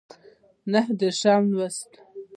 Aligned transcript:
نهه 0.71 0.91
دیرشم 0.99 1.43
لوست 1.55 1.91